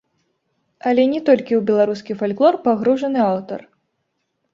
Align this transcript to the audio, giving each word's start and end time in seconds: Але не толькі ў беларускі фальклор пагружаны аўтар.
Але 0.91 1.03
не 1.11 1.19
толькі 1.27 1.53
ў 1.59 1.61
беларускі 1.69 2.17
фальклор 2.21 2.57
пагружаны 2.65 3.19
аўтар. 3.31 3.59